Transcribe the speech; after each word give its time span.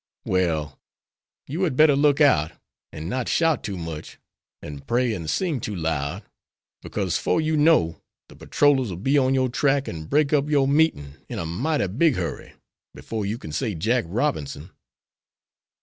"Well, 0.25 0.79
you 1.45 1.61
had 1.61 1.75
better 1.75 1.95
look 1.95 2.19
out, 2.19 2.53
and 2.91 3.07
not 3.07 3.29
shout 3.29 3.63
too 3.63 3.77
much, 3.77 4.17
and 4.59 4.87
pray 4.87 5.13
and 5.13 5.29
sing 5.29 5.59
too 5.59 5.75
loud, 5.75 6.23
because, 6.81 7.17
'fore 7.19 7.39
you 7.39 7.55
know, 7.55 8.01
the 8.27 8.35
patrollers 8.35 8.89
will 8.89 8.97
be 8.97 9.19
on 9.19 9.35
your 9.35 9.47
track 9.49 9.87
and 9.87 10.09
break 10.09 10.33
up 10.33 10.49
your 10.49 10.67
meetin' 10.67 11.23
in 11.29 11.37
a 11.37 11.45
mighty 11.45 11.85
big 11.85 12.15
hurry, 12.15 12.53
before 12.95 13.27
you 13.27 13.37
can 13.37 13.51
say 13.51 13.75
'Jack 13.75 14.05
Robinson.'" 14.07 14.71